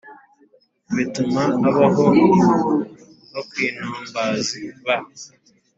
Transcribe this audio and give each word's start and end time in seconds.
bituma 0.95 1.43
ab’aho 1.67 2.05
bakwinumbersba 3.33 4.95